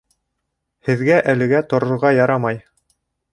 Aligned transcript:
Һеҙгә 0.87 1.19
әлегә 1.33 1.61
торорға 1.75 2.13
ярамай 2.21 2.59